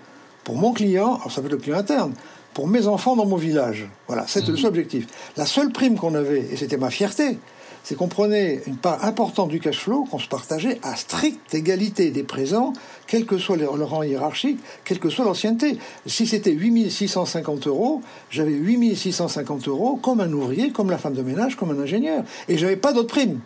[0.44, 2.14] pour mon client, alors ça peut être le client interne,
[2.52, 3.88] pour mes enfants dans mon village.
[4.06, 4.68] Voilà, c'était le seul mmh.
[4.68, 5.06] objectif.
[5.36, 7.38] La seule prime qu'on avait, et c'était ma fierté,
[7.82, 12.12] c'est qu'on prenait une part importante du cash flow qu'on se partageait à stricte égalité
[12.12, 12.72] des présents,
[13.06, 15.78] quel que soit le, rang hiérarchique, quelle que soit l'ancienneté.
[16.06, 21.56] Si c'était 8650 euros, j'avais 8650 euros comme un ouvrier, comme la femme de ménage,
[21.56, 22.24] comme un ingénieur.
[22.48, 23.40] Et j'avais pas d'autres primes.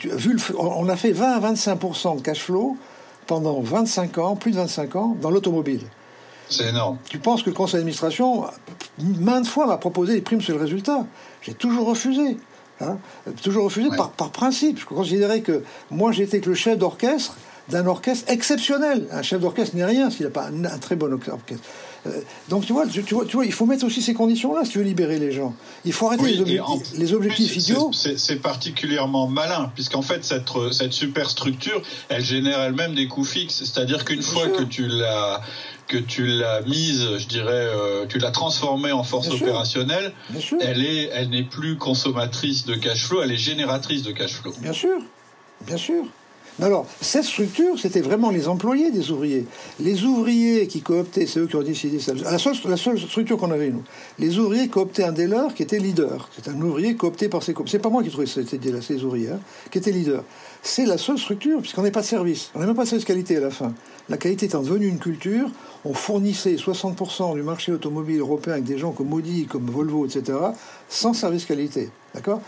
[0.00, 2.76] Vu on a fait 20 à 25% de cash flow
[3.26, 5.80] pendant 25 ans, plus de 25 ans, dans l'automobile.
[6.48, 6.98] C'est énorme.
[7.08, 8.44] Tu penses que le conseil d'administration,
[8.98, 11.06] maintes fois, m'a proposé des primes sur le résultat.
[11.42, 12.36] J'ai toujours refusé.
[12.80, 12.98] Hein,
[13.42, 14.80] toujours refusé par, par, principe.
[14.80, 17.36] Je considérais que moi j'étais que le chef d'orchestre
[17.68, 19.06] d'un orchestre exceptionnel.
[19.10, 21.64] Un chef d'orchestre n'est rien s'il n'a pas un, très bon orchestre.
[22.06, 24.72] Euh, donc tu vois, tu, vois, tu vois, il faut mettre aussi ces conditions-là si
[24.72, 25.54] tu veux libérer les gens.
[25.86, 27.90] Il faut arrêter les, objectifs, les objectifs idiots.
[27.92, 33.64] C'est particulièrement malin, puisqu'en fait, cette, cette superstructure, elle génère elle-même des coûts fixes.
[33.64, 35.40] C'est-à-dire qu'une fois que tu l'as
[35.86, 40.12] que tu l'as mise, je dirais, euh, tu l'as transformée en force opérationnelle,
[40.60, 44.54] elle est, elle n'est plus consommatrice de cash flow, elle est génératrice de cash flow.
[44.60, 44.98] Bien sûr,
[45.66, 46.04] bien sûr.
[46.62, 49.44] Alors, cette structure, c'était vraiment les employés des ouvriers.
[49.80, 52.14] Les ouvriers qui cooptaient, c'est eux qui ont décidé ça.
[52.14, 53.82] La seule, la seule structure qu'on avait, nous.
[54.20, 56.28] Les ouvriers cooptaient un des leurs qui était leader.
[56.34, 59.40] C'est un ouvrier coopté par ses C'est pas moi qui trouvais cette les ouvriers, hein,
[59.70, 60.22] qui était leader.
[60.62, 62.50] C'est la seule structure, puisqu'on n'est pas de service.
[62.54, 63.74] On n'a même pas de service qualité à la fin.
[64.08, 65.50] La qualité étant devenue une culture,
[65.84, 70.38] on fournissait 60% du marché automobile européen avec des gens comme Audi, comme Volvo, etc.,
[70.88, 71.90] sans service qualité.
[72.14, 72.40] D'accord?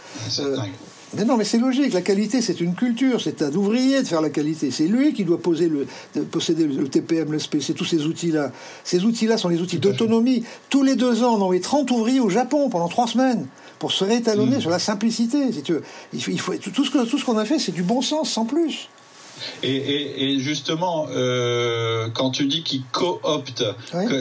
[1.14, 1.92] Mais non, mais c'est logique.
[1.92, 3.20] La qualité, c'est une culture.
[3.20, 4.70] C'est à l'ouvrier de faire la qualité.
[4.70, 5.86] C'est lui qui doit poser le,
[6.24, 8.50] posséder le TPM, le SP, c'est tous ces outils-là.
[8.84, 10.44] Ces outils-là sont les outils d'autonomie.
[10.68, 13.46] Tous les deux ans, on envoie 30 ouvriers au Japon pendant trois semaines
[13.78, 14.60] pour se réétalonner hmm.
[14.60, 15.52] sur la simplicité.
[15.52, 15.82] Si tu veux.
[16.12, 18.88] Il faut, tout ce tout ce qu'on a fait, c'est du bon sens, sans plus.
[19.62, 23.64] Et, justement, euh, quand tu dis qu'ils cooptent,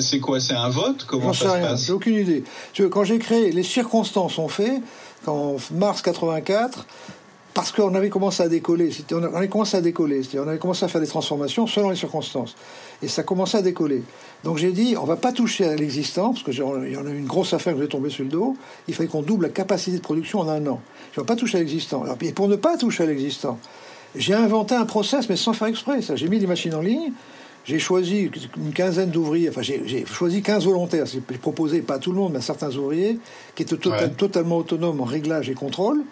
[0.01, 0.39] c'est quoi?
[0.39, 1.05] C'est un vote?
[1.07, 1.85] Comment ça se passe?
[1.85, 2.43] J'ai aucune idée.
[2.91, 4.81] Quand j'ai créé, les circonstances ont fait
[5.27, 6.85] en mars 84,
[7.53, 8.91] parce qu'on avait commencé à décoller.
[9.11, 12.55] On avait commencé à décoller, on avait commencé à faire des transformations selon les circonstances.
[13.01, 14.03] Et ça commençait à décoller.
[14.43, 17.25] Donc j'ai dit, on va pas toucher à l'existant, parce qu'il y en a une
[17.25, 18.57] grosse affaire que j'ai tombé sur le dos.
[18.87, 20.81] Il fallait qu'on double la capacité de production en un an.
[21.13, 22.03] Je ne vais pas toucher à l'existant.
[22.21, 23.57] Et pour ne pas toucher à l'existant,
[24.15, 25.99] j'ai inventé un process, mais sans faire exprès.
[26.15, 27.13] J'ai mis des machines en ligne.
[27.65, 32.11] J'ai choisi une quinzaine d'ouvriers, enfin j'ai choisi 15 volontaires, j'ai proposé pas à tout
[32.11, 33.17] le monde, mais à certains ouvriers,
[33.55, 36.03] qui étaient tota-, totalement autonomes en réglage et contrôle.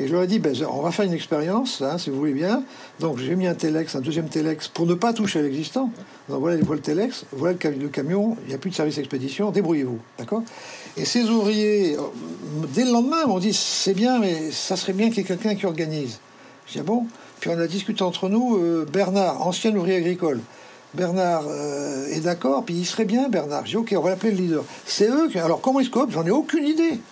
[0.00, 2.32] Et je leur ai dit, ben, on va faire une expérience, hein, si vous voulez
[2.32, 2.62] bien.
[3.00, 5.90] Donc j'ai mis un Telex, un deuxième Telex, pour ne pas toucher à l'existant.
[6.28, 9.50] Donc voilà, voilà le Telex, voilà le, camion, il n'y a plus de service expédition,
[9.50, 9.98] débrouillez-vous.
[10.18, 10.42] D'accord?
[10.96, 12.00] Et ces ouvriers, euh,
[12.74, 15.56] dès le lendemain, m'ont dit, c'est bien, mais ça serait bien qu'il y ait quelqu'un
[15.56, 16.20] qui organise.
[16.66, 17.06] J'ai dit, ah bon?
[17.40, 20.40] Puis on a discuté entre nous, euh, Bernard, ancien ouvrier agricole,
[20.94, 23.66] Bernard euh, est d'accord, puis il serait bien, Bernard.
[23.66, 24.64] J'ai dit, ok, on va l'appeler le leader.
[24.86, 25.38] C'est eux qui.
[25.38, 26.10] Alors, comment ils se copent?
[26.10, 27.00] J'en ai aucune idée.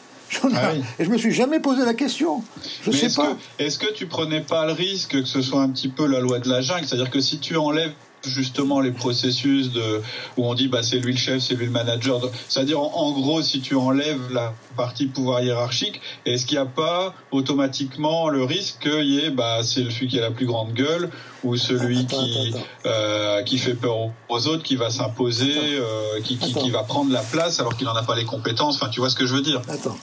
[0.56, 2.42] Ah et je me suis jamais posé la question.
[2.82, 3.36] Je sais pas.
[3.60, 6.40] Est-ce que tu prenais pas le risque que ce soit un petit peu la loi
[6.40, 6.84] de la jungle?
[6.84, 7.92] C'est-à-dire que si tu enlèves
[8.28, 10.02] justement les processus de,
[10.36, 12.20] où on dit bah, c'est lui le chef, c'est lui le manager.
[12.48, 17.14] C'est-à-dire en, gros, si tu enlèves la partie pouvoir hiérarchique, est-ce qu'il n'y a pas
[17.30, 21.10] automatiquement le risque qu'il y ait bah, c'est celui qui a la plus grande gueule
[21.44, 22.54] ou celui qui,
[22.86, 27.12] euh, qui fait peur aux autres, qui va s'imposer, euh, qui, qui, qui, va prendre
[27.12, 28.76] la place alors qu'il n'en a pas les compétences?
[28.76, 29.62] Enfin, tu vois ce que je veux dire?
[29.68, 29.96] Attends.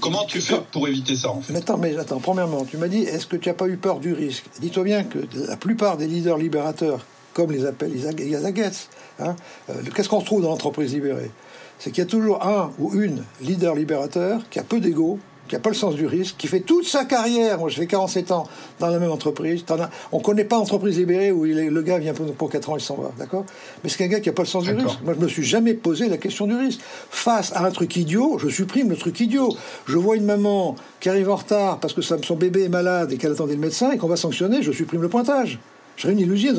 [0.00, 1.56] Comment tu fais pour éviter ça en fait?
[1.56, 4.12] Attends, mais attends, premièrement, tu m'as dit, est-ce que tu n'as pas eu peur du
[4.12, 4.44] risque?
[4.60, 7.00] Dis-toi bien que la plupart des leaders libérateurs
[7.34, 8.70] comme les appellent les Azaguets.
[9.18, 9.36] Hein.
[9.68, 11.30] Euh, qu'est-ce qu'on retrouve dans l'entreprise libérée?
[11.78, 15.18] C'est qu'il y a toujours un ou une leader libérateur qui a peu d'ego,
[15.50, 17.86] qui n'a pas le sens du risque, qui fait toute sa carrière, moi je fais
[17.86, 18.46] 47 ans
[18.78, 19.64] dans la même entreprise,
[20.12, 22.94] on ne connaît pas l'entreprise libérée où le gars vient pour, 4 ans et s'en
[22.94, 23.44] va, d'accord?
[23.82, 24.98] Mais c'est un gars qui n'a pas le sens du risque.
[25.04, 26.80] Moi je me suis jamais posé la question du risque.
[27.10, 29.56] Face à un truc idiot, je supprime le truc idiot.
[29.86, 33.16] Je vois une maman qui arrive en retard parce que son bébé est malade et
[33.16, 35.58] qu'elle attendait le médecin et qu'on va sanctionner, je supprime le pointage.
[35.96, 36.56] Je réunis l'usine,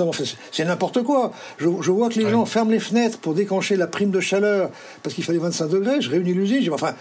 [0.52, 1.32] c'est n'importe quoi.
[1.58, 4.70] Je, vois que les gens ferment les fenêtres pour déclencher la prime de chaleur
[5.02, 6.00] parce qu'il fallait 25 degrés.
[6.00, 6.94] Je réunis l'usine, enfin,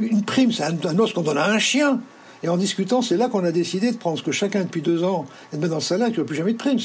[0.00, 2.00] une prime, c'est un, os qu'on donne à un chien.
[2.42, 5.04] Et en discutant, c'est là qu'on a décidé de prendre ce que chacun depuis deux
[5.04, 6.78] ans et de mettre dans le salaire qu'il n'y a plus jamais de prime.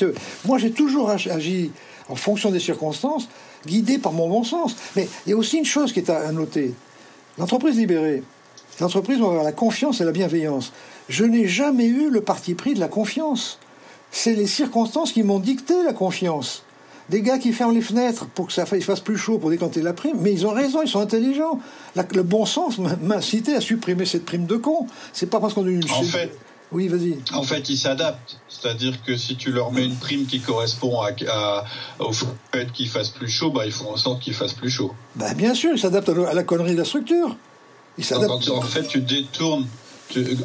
[0.46, 1.72] Moi, j'ai toujours agi
[2.10, 3.28] en fonction des circonstances,
[3.66, 4.76] guidé par mon bon sens.
[4.96, 6.74] Mais il y a aussi une chose qui est à, noter.
[7.38, 8.24] L'entreprise libérée,
[8.80, 10.72] l'entreprise va avoir la confiance et la bienveillance.
[11.10, 13.60] Je n'ai jamais eu le parti pris de la confiance
[14.18, 16.64] c'est les circonstances qui m'ont dicté la confiance.
[17.10, 19.94] Des gars qui ferment les fenêtres pour que ça fasse plus chaud pour décanter la
[19.94, 21.60] prime, mais ils ont raison, ils sont intelligents.
[21.96, 24.88] le bon sens m'a incité à supprimer cette prime de con.
[25.14, 25.84] C'est pas parce qu'on a une.
[25.92, 26.36] En fait,
[26.72, 27.18] oui, vas-y.
[27.34, 28.40] En fait, ils s'adaptent.
[28.50, 31.64] C'est-à-dire que si tu leur mets une prime qui correspond à,
[32.00, 34.94] au fait qu'il fasse plus chaud, bah, ils font en sorte qu'il fasse plus chaud.
[35.16, 37.38] Bah, bien sûr, ils s'adaptent à la connerie de la structure.
[38.00, 38.50] Ils s'adaptent.
[38.50, 39.68] En fait, tu détournes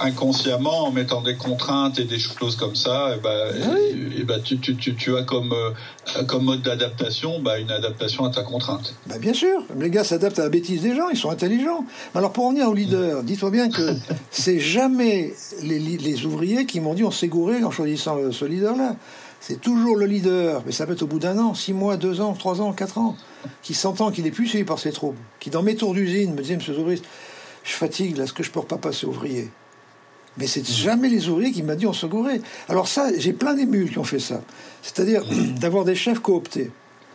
[0.00, 3.30] inconsciemment, en mettant des contraintes et des choses comme ça, et eh ben,
[3.62, 3.74] ah
[4.18, 8.30] eh ben, tu, tu, tu, as comme, euh, comme mode d'adaptation bah, une adaptation à
[8.30, 8.94] ta contrainte.
[9.06, 11.84] Bah bien sûr, les gars s'adaptent à la bêtise des gens, ils sont intelligents.
[12.14, 13.94] Alors pour revenir au leader, dis-toi bien que
[14.30, 18.96] c'est jamais les, les, ouvriers qui m'ont dit on s'est gouré en choisissant ce leader-là.
[19.40, 22.20] C'est toujours le leader, mais ça peut être au bout d'un an, six mois, deux
[22.20, 23.16] ans, trois ans, quatre ans,
[23.62, 26.42] qui s'entend qu'il est plus suivi par ses troupes, qui dans mes tours d'usine me
[26.42, 27.02] disait, monsieur Zouris,
[27.64, 29.48] je fatigue, là, est-ce que je peux pas passer ouvrier
[30.36, 32.40] Mais c'est jamais les ouvriers qui m'ont dit on se gourait.
[32.68, 34.42] Alors ça, j'ai plein d'émules qui ont fait ça.
[34.82, 35.24] C'est-à-dire
[35.60, 36.70] d'avoir des chefs cooptés.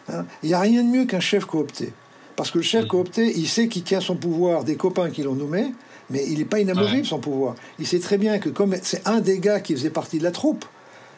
[0.10, 0.26] Hein.
[0.44, 1.92] Il n'y a rien de mieux qu'un chef coopté.
[2.36, 5.36] Parce que le chef coopté, il sait qu'il tient son pouvoir des copains qui l'ont
[5.36, 5.74] nommé,
[6.10, 7.56] mais il n'est pas inamovible son pouvoir.
[7.80, 10.32] Il sait très bien que comme c'est un des gars qui faisait partie de la
[10.32, 10.64] troupe,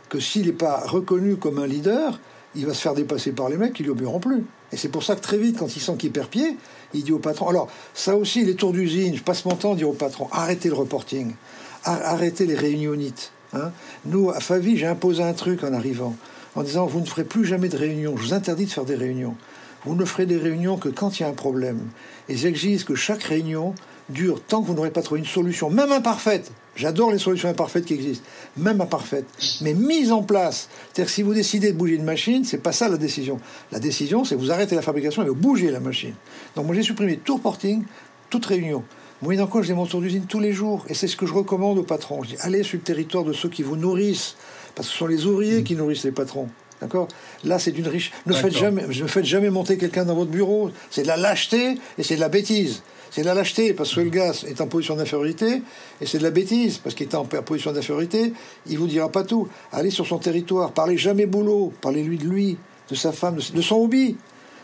[0.08, 2.20] que s'il n'est pas reconnu comme un leader,
[2.56, 4.44] il va se faire dépasser par les mecs qui lui obéiront plus.
[4.72, 6.58] Et c'est pour ça que très vite, quand il sent qu'il perd pied,
[6.94, 7.48] il dit au patron.
[7.48, 10.70] Alors, ça aussi, les tours d'usine, je passe mon temps à dire au patron arrêtez
[10.70, 11.34] le reporting,
[11.84, 13.32] arrêtez les réunionites.
[13.54, 13.72] Hein.
[14.06, 16.16] Nous, à Favi, j'ai imposé un truc en arrivant,
[16.56, 18.96] en disant vous ne ferez plus jamais de réunions, je vous interdis de faire des
[18.96, 19.36] réunions.
[19.86, 21.80] Vous ne ferez des réunions que quand il y a un problème.
[22.28, 23.74] Et j'exige que chaque réunion
[24.10, 26.52] dure tant que vous n'aurez pas trouvé une solution, même imparfaite.
[26.80, 28.24] J'adore les solutions imparfaites qui existent,
[28.56, 29.26] même imparfaites,
[29.60, 30.70] mais mises en place.
[30.94, 33.38] C'est-à-dire si vous décidez de bouger une machine, c'est pas ça la décision.
[33.74, 36.13] La décision, c'est vous arrêtez la fabrication et vous bougez la machine.
[36.56, 37.84] Donc moi j'ai supprimé tout reporting,
[38.30, 38.86] toute réunion.
[39.22, 40.86] Moyennant quoi, je mon tour d'usine tous les jours.
[40.88, 42.24] Et c'est ce que je recommande aux patrons.
[42.24, 44.38] Je dis, allez sur le territoire de ceux qui vous nourrissent.
[44.74, 46.48] Parce que ce sont les ouvriers qui nourrissent les patrons.
[46.80, 47.10] D'accord?
[47.44, 48.13] Là, c'est d'une riche.
[48.26, 50.72] Ne faites jamais, ne faites jamais monter quelqu'un dans votre bureau.
[50.89, 52.84] C'est de la lâcheté et c'est de la bêtise.
[53.12, 55.62] C'est de la lâcheté parce que le gars est en position d'infériorité
[56.02, 58.34] et c'est de la bêtise parce qu'il est en position d'infériorité.
[58.67, 59.48] Il vous dira pas tout.
[59.72, 60.72] Allez sur son territoire.
[60.72, 61.74] Parlez jamais boulot.
[61.82, 62.58] Parlez-lui de lui,
[62.89, 64.15] de sa femme, de son hobby.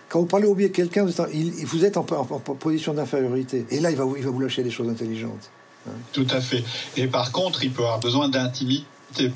[0.10, 3.66] Quand vous parlez au biais de quelqu'un, vous êtes en, position d'infériorité.
[3.72, 5.50] Et là, il va, il vous lâcher des choses intelligentes.
[6.14, 6.64] Tout à fait.
[6.98, 8.86] Et par contre, il peut avoir besoin d'intimité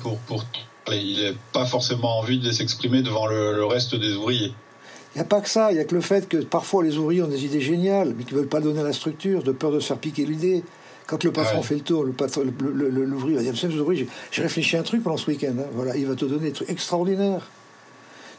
[0.00, 0.44] pour, pour
[0.92, 4.52] il n'a pas forcément envie de s'exprimer devant le, reste des ouvriers.
[5.14, 6.96] Il n'y a pas que ça, il n'y a que le fait que parfois les
[6.96, 9.72] ouvriers ont des idées géniales, mais qui ne veulent pas donner la structure, de peur
[9.72, 10.62] de se faire piquer l'idée.
[11.06, 13.54] Quand le patron fait le tour, l'ouvrier va dire
[14.30, 15.54] J'ai réfléchi à un truc pendant ce week-end.
[15.58, 15.64] Hein.
[15.74, 17.50] Voilà, il va te donner des trucs extraordinaires.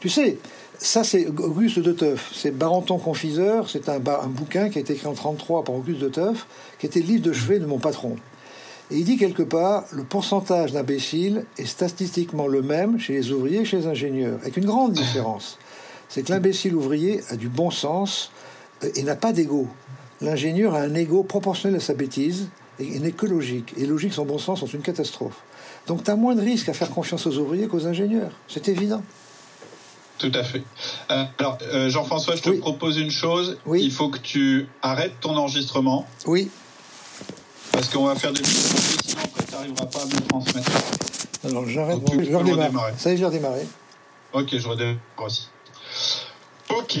[0.00, 0.38] Tu sais,
[0.78, 2.30] ça, c'est Auguste de Teuf.
[2.34, 3.68] C'est Barenton Confiseur.
[3.68, 6.46] C'est un, un, bouquin qui a été écrit en 1933 par Auguste de Teuf,
[6.78, 8.16] qui était le livre de chevet de mon patron.
[8.90, 13.60] Et il dit quelque part, le pourcentage d'imbéciles est statistiquement le même chez les ouvriers
[13.60, 15.58] et chez les ingénieurs, avec une grande différence.
[16.12, 18.32] C'est que l'imbécile ouvrier a du bon sens
[18.84, 19.66] euh, et n'a pas d'ego.
[20.20, 22.48] L'ingénieur a un ego proportionnel à sa bêtise
[22.78, 23.72] et n'est que logique.
[23.78, 25.36] Et logique sans bon sens sont une catastrophe.
[25.86, 28.30] Donc tu as moins de risques à faire confiance aux ouvriers qu'aux ingénieurs.
[28.46, 29.02] C'est évident.
[30.18, 30.62] Tout à fait.
[31.10, 33.56] Euh, alors, euh, Jean-François, je te propose une chose.
[33.64, 33.80] Oui.
[33.82, 36.06] Il faut que tu arrêtes ton enregistrement.
[36.26, 36.50] Oui.
[37.72, 40.72] Parce qu'on va faire des sinon après, tu n'arriveras pas à me transmettre.
[41.42, 42.00] Alors, j'arrête.
[42.06, 42.90] je redémarre.
[42.98, 43.66] Ça y est, je redémarrer.
[44.34, 45.48] Ok, je redémarre aussi.
[46.78, 46.98] Ok.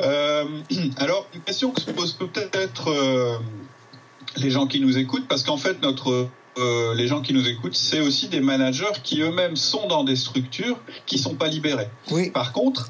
[0.00, 0.44] Euh,
[0.98, 2.90] alors, une question que se posent peut-être
[4.36, 7.74] les gens qui nous écoutent, parce qu'en fait, notre euh, les gens qui nous écoutent,
[7.74, 11.88] c'est aussi des managers qui eux-mêmes sont dans des structures qui sont pas libérées.
[12.10, 12.30] Oui.
[12.30, 12.88] Par contre,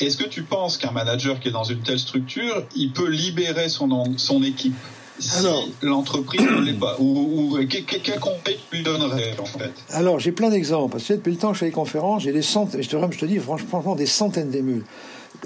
[0.00, 3.68] est-ce que tu penses qu'un manager qui est dans une telle structure, il peut libérer
[3.68, 4.74] son, son équipe
[5.18, 5.46] si
[5.82, 6.96] l'entreprise ne l'est pas?
[6.98, 9.72] Ou, quel, conseil tu lui donnerais en fait?
[9.90, 10.92] Alors j'ai plein d'exemples.
[10.92, 12.96] Parce que depuis le temps que je fais des conférences, j'ai des centaines, je te,
[13.12, 14.84] je te dis franchement des centaines d'émules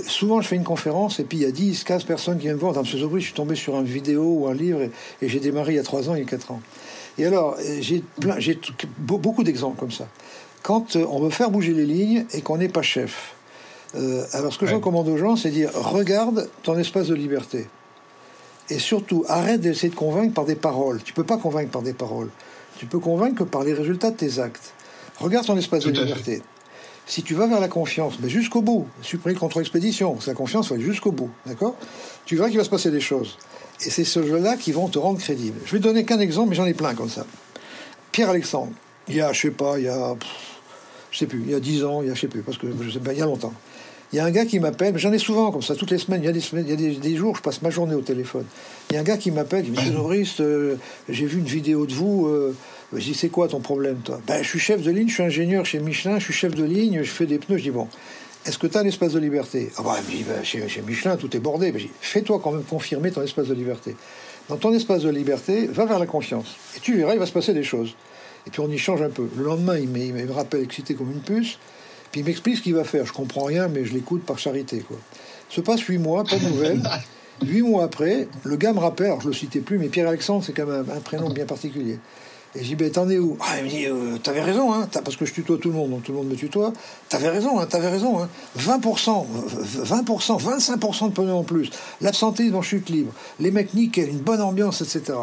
[0.07, 2.57] souvent je fais une conférence et puis il y a 10, 15 personnes qui viennent
[2.57, 2.73] me voir.
[2.73, 4.91] Dans ce je suis tombé sur une vidéo ou un livre et,
[5.23, 6.61] et j'ai démarré il y a 3 ans, il y a 4 ans.
[7.19, 8.05] Et alors, j'ai
[8.99, 10.07] beaucoup d'exemples comme ça.
[10.63, 13.35] Quand euh, on veut faire bouger les lignes et qu'on n'est pas chef,
[13.95, 17.67] euh, alors ce que je recommande aux gens, c'est dire regarde ton espace de liberté.
[18.69, 21.01] Et surtout, arrête d'essayer de convaincre par des paroles.
[21.03, 22.31] Tu peux pas convaincre par des paroles.
[22.79, 24.75] Tu peux convaincre que par les résultats de tes actes.
[25.19, 26.43] Regarde ton espace de liberté.
[27.07, 30.79] Si tu vas vers la confiance, mais jusqu'au bout, supprimer le contre-expédition, la confiance, va
[30.79, 31.77] jusqu'au bout, d'accord?
[32.25, 33.39] Tu verras qu'il va se passer des choses.
[33.85, 35.61] Et c'est ce jeu-là qui vont te rendre crédible.
[35.65, 37.25] Je vais donner qu'un exemple, mais j'en ai plein comme ça.
[38.11, 38.73] Pierre Alexandre,
[39.07, 40.17] il y a, je sais pas, il y a,
[41.13, 42.59] je sais plus, il y a 10 ans, il y a, je sais plus, parce
[42.59, 43.53] que je sais pas, il y a longtemps.
[44.13, 45.99] Il y a un gars qui m'appelle, mais j'en ai souvent comme ça, toutes les
[45.99, 46.23] semaines.
[46.23, 48.03] Il y a des semaines, il y a des, jours, je passe ma journée au
[48.03, 48.45] téléphone.
[48.91, 51.87] Il y a un gars qui m'appelle, qui me dit Monsieur j'ai vu une vidéo
[51.87, 52.27] de vous.
[52.27, 52.55] Euh,
[52.93, 55.23] je dis C'est quoi ton problème, toi Ben, je suis chef de ligne, je suis
[55.23, 57.59] ingénieur chez Michelin, je suis chef de ligne, je fais des pneus.
[57.59, 57.89] Je dis Bon,
[58.47, 59.71] est-ce que tu as un espace de liberté?
[59.77, 59.97] Ah bah,
[60.29, 61.75] bah chez, Michelin, tout est bordé.
[62.01, 63.97] Fais-toi quand même confirmer ton espace de liberté.
[64.49, 66.55] Dans ton espace de liberté, va vers la confiance.
[66.77, 67.97] Et tu verras, il va se passer des choses.
[68.47, 69.29] Et puis on y change un peu.
[69.37, 71.59] Le lendemain, il me, rappelle excité comme une puce.
[72.13, 73.05] Puis il m'explique ce qu'il va faire.
[73.05, 74.79] Je comprends rien, mais je l'écoute par charité.
[74.79, 74.97] Quoi.
[75.49, 76.83] Se passe huit mois, pas de nouvelles.
[77.45, 80.55] Huit mois après, le gars me rappelle, alors je le citais plus, mais Pierre-Alexandre, c'est
[80.55, 81.99] quand même un prénom bien particulier.
[82.57, 83.37] Et je dis, ben t'en es où?
[83.41, 85.91] Ah, Il me dit, euh, t'avais raison, hein, parce que je tutoie tout le monde,
[85.91, 86.73] donc tout le monde me tutoie.
[87.09, 88.23] T'avais raison, hein, t'avais raison.
[88.23, 88.29] Hein.
[88.59, 89.27] 20%,
[89.85, 91.71] 20%, 25% de pneus en plus.
[92.01, 93.13] L'absentéisme en chute libre.
[93.41, 95.19] Les mecs nickel, une bonne ambiance, etc.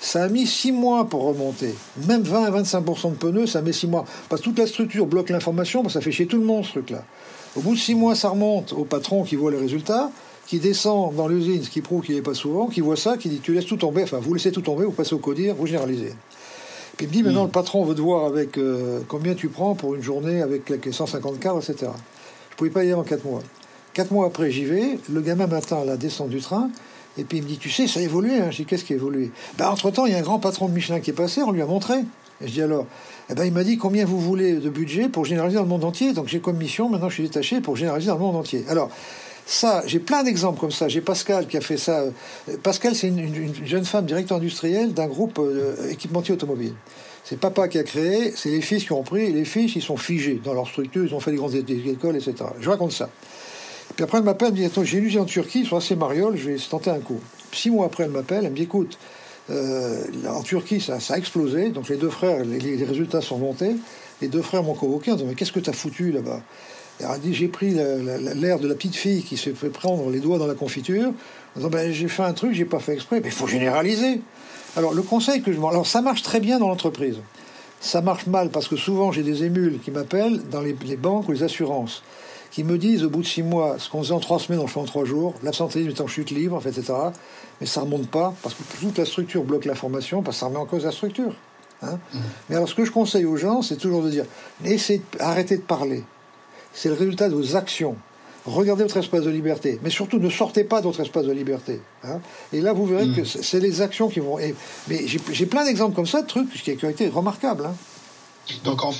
[0.00, 1.74] Ça a mis 6 mois pour remonter.
[2.06, 4.06] Même 20 à 25% de pneus, ça met 6 mois.
[4.30, 7.04] Parce que toute la structure bloque l'information, ça fait chier tout le monde, ce truc-là.
[7.54, 10.10] Au bout de 6 mois, ça remonte au patron qui voit les résultats,
[10.46, 13.28] qui descend dans l'usine, ce qui prouve qu'il n'est pas souvent, qui voit ça, qui
[13.28, 15.66] dit tu laisses tout tomber, enfin vous laissez tout tomber, vous passez au codir, vous
[15.66, 16.14] généralisez.
[16.98, 19.76] Puis il me dit maintenant le patron veut te voir avec euh, combien tu prends
[19.76, 21.92] pour une journée avec les 150 quarts, etc.
[22.50, 23.40] Je pouvais pas y aller en 4 mois.
[23.94, 24.98] Quatre mois après, j'y vais.
[25.08, 26.70] Le gamin m'attend à la descente du train.
[27.16, 28.40] Et puis il me dit, tu sais, ça a évolué.
[28.40, 28.50] Hein.
[28.50, 29.30] Je dis, qu'est-ce qui a évolué?
[29.58, 31.62] Ben, Entre-temps, il y a un grand patron de Michelin qui est passé, on lui
[31.62, 31.94] a montré.
[32.40, 32.86] Et je dis alors,
[33.30, 35.84] eh ben, il m'a dit combien vous voulez de budget pour généraliser dans le monde
[35.84, 36.12] entier?
[36.12, 38.64] Donc j'ai comme mission, maintenant je suis détaché pour généraliser dans le monde entier.
[38.68, 38.90] Alors,
[39.50, 40.88] ça, j'ai plein d'exemples comme ça.
[40.88, 42.04] J'ai Pascal qui a fait ça.
[42.62, 46.74] Pascal, c'est une, jeune femme directeur industrielle d'un groupe euh, équipementier automobile.
[47.24, 49.96] C'est papa qui a créé, c'est les fils qui ont pris, les fils, ils sont
[49.96, 52.34] figés dans leur structure, ils ont fait des grandes écoles, etc.
[52.60, 53.08] Je raconte ça.
[53.96, 55.96] Puis après, elle m'appelle, elle me dit Attends, j'ai lu en Turquie, ils sont assez
[55.96, 57.20] marioles, je vais tenter un coup.
[57.50, 58.98] Six mois après, elle m'appelle, elle me dit Écoute,
[59.48, 63.76] euh, en Turquie, ça, a explosé, donc les deux frères, les, résultats sont montés.
[64.20, 66.42] Les deux frères m'ont convoqué en disant Mais qu'est-ce que tu as foutu là-bas?
[67.00, 70.38] Elle dit J'ai pris l'air de la petite fille qui s'est fait prendre les doigts
[70.38, 71.08] dans la confiture.
[71.56, 73.20] En disant ben, J'ai fait un truc, j'ai pas fait exprès.
[73.20, 74.20] Mais il faut généraliser.
[74.76, 75.58] Alors, le conseil que je...
[75.58, 77.16] Alors, ça marche très bien dans l'entreprise.
[77.80, 81.32] Ça marche mal parce que souvent, j'ai des émules qui m'appellent dans les, banques ou
[81.32, 82.02] les assurances,
[82.50, 84.66] qui me disent au bout de six mois, ce qu'on faisait en trois semaines, on
[84.66, 86.92] fait en trois jours, l'absentéisme est en chute libre, en fait, etc.
[87.60, 90.58] Mais ça remonte pas parce que toute la structure bloque l'information parce que ça remet
[90.58, 91.34] en cause la structure.
[91.82, 91.98] Hein.
[92.12, 92.18] Mmh.
[92.48, 94.24] Mais alors, ce que je conseille aux gens, c'est toujours de dire,
[94.64, 96.02] essayez arrêtez de parler.
[96.78, 97.96] C'est le résultat de vos actions
[98.46, 101.82] regardez votre espace de liberté, mais surtout ne sortez pas de votre espace de liberté.
[102.04, 102.20] Hein.
[102.52, 103.16] Et là, vous verrez hmm.
[103.16, 104.38] que c'est les actions qui vont.
[104.88, 107.66] mais j'ai plein d'exemples comme ça de trucs qui, ont été remarquables.
[107.66, 107.74] Hein.
[108.64, 108.94] Donc, en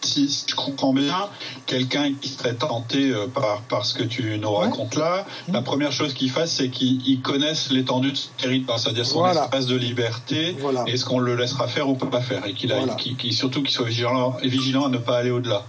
[0.00, 1.28] si je comprends bien,
[1.66, 5.64] quelqu'un qui serait tenté euh, par, par ce que tu nous racontes là, la hmm.
[5.64, 9.76] première chose qu'il fasse, c'est qu'il connaisse l'étendue de ce territoire, c'est-à-dire son espace de
[9.76, 13.86] liberté, et ce qu'on le laissera faire ou pas faire, et qu'il surtout qu'il soit
[13.86, 15.64] vigilant, vigilant à ne pas aller au-delà.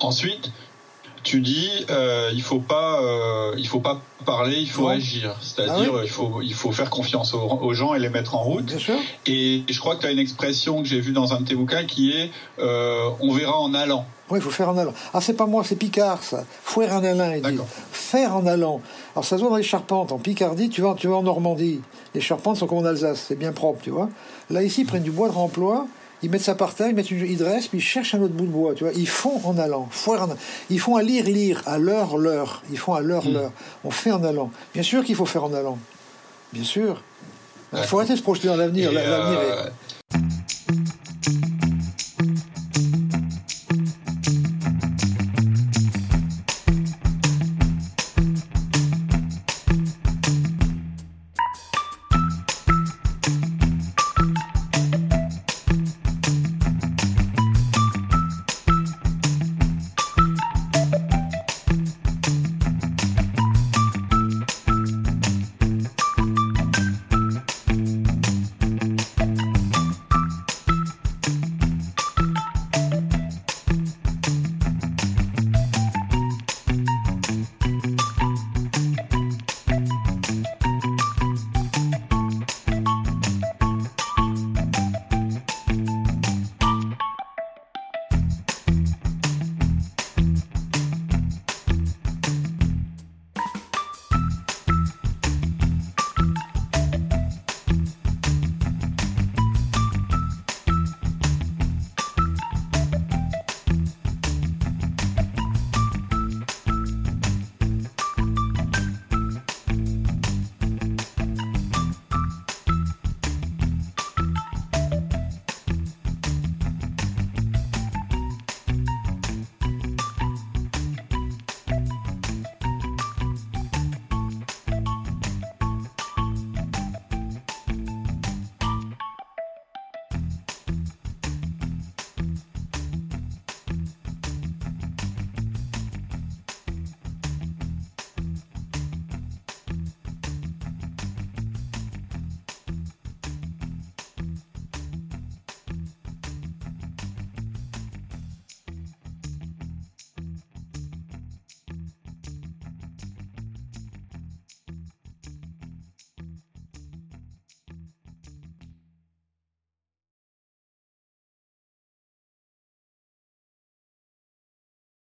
[0.00, 0.50] Ensuite,
[1.26, 5.34] tu dis euh, il faut pas euh, il faut pas parler, il faut agir.
[5.42, 8.72] C'est-à-dire ah il faut il faut faire confiance aux, gens et les mettre en route.
[9.26, 11.56] Et, je crois que tu as une expression que j'ai vue dans un de tes
[11.56, 14.06] bouquins qui est euh, on verra en allant.
[14.30, 14.94] Oui, il faut faire en allant.
[15.14, 16.44] Ah, c'est pas moi, c'est Picard, ça.
[16.62, 17.62] Faire en allant, il dit.
[17.92, 18.80] Faire en allant.
[19.14, 20.10] Alors, ça se voit dans les charpentes.
[20.10, 21.80] En Picardie, tu vas, tu vas en Normandie.
[22.12, 24.08] Les charpentes sont comme en Alsace, c'est bien propre, tu vois.
[24.50, 25.86] Là, ici, ils prennent du bois de remploi,
[26.22, 28.34] ils mettent ça par terre, ils mettent une, ils dressent, puis ils cherchent un autre
[28.34, 28.92] bout de bois, tu vois.
[28.94, 29.88] Ils font en allant,
[30.70, 32.62] ils font à lire, lire, à leur, leur.
[32.70, 33.32] Ils font à leur, mm.
[33.32, 33.52] leur.
[33.84, 34.50] On fait en allant.
[34.74, 35.78] Bien sûr qu'il faut faire en allant.
[36.52, 37.02] Bien sûr.
[37.72, 38.92] Il faut arrêter de se projeter dans l'avenir.
[38.92, 39.68] L'avenir euh,